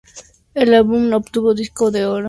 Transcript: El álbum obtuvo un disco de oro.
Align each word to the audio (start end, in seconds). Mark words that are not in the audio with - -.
El 0.55 0.73
álbum 0.73 1.13
obtuvo 1.13 1.49
un 1.51 1.55
disco 1.57 1.91
de 1.91 2.07
oro. 2.07 2.19